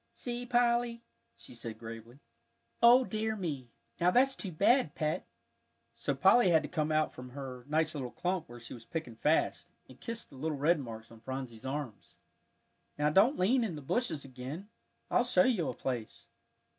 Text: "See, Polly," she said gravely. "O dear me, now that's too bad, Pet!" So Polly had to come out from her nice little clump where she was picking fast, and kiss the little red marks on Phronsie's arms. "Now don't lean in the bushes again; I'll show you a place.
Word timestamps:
"See, 0.13 0.47
Polly," 0.47 1.03
she 1.37 1.53
said 1.53 1.77
gravely. 1.77 2.21
"O 2.81 3.03
dear 3.05 3.35
me, 3.35 3.69
now 3.99 4.09
that's 4.09 4.35
too 4.35 4.51
bad, 4.51 4.95
Pet!" 4.95 5.27
So 5.93 6.15
Polly 6.15 6.49
had 6.49 6.63
to 6.63 6.67
come 6.67 6.91
out 6.91 7.13
from 7.13 7.29
her 7.29 7.65
nice 7.69 7.93
little 7.93 8.09
clump 8.09 8.49
where 8.49 8.59
she 8.59 8.73
was 8.73 8.83
picking 8.83 9.15
fast, 9.15 9.67
and 9.87 10.01
kiss 10.01 10.25
the 10.25 10.37
little 10.37 10.57
red 10.57 10.79
marks 10.79 11.11
on 11.11 11.19
Phronsie's 11.21 11.67
arms. 11.67 12.17
"Now 12.97 13.11
don't 13.11 13.37
lean 13.37 13.63
in 13.63 13.75
the 13.75 13.81
bushes 13.83 14.25
again; 14.25 14.69
I'll 15.11 15.23
show 15.23 15.43
you 15.43 15.69
a 15.69 15.75
place. 15.75 16.25